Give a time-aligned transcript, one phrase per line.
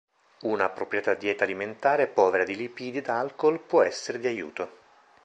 [0.45, 4.71] Una appropriata dieta alimentare povera di lipidi ed alcool può essere di aiuto.